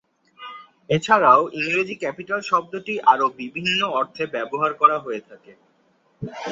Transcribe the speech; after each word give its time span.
এছাড়াও 0.89 1.41
ইংরেজি 1.59 1.95
ক্যাপিটাল 2.01 2.39
শব্দটি 2.51 2.93
আরো 3.11 3.25
বিভিন্ন 3.39 3.81
অর্থে 3.99 4.23
ব্যবহার 4.35 4.71
করা 4.81 4.97
হয়ে 4.99 5.21
থাকে। 5.29 5.51